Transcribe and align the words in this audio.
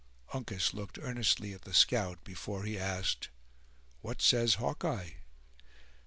Uncas 0.33 0.73
looked 0.73 0.97
earnestly 0.99 1.53
at 1.53 1.61
the 1.61 1.75
scout, 1.75 2.23
before 2.23 2.63
he 2.63 2.75
asked: 2.75 3.29
"What 4.01 4.19
says 4.19 4.55
Hawkeye?" 4.55 5.11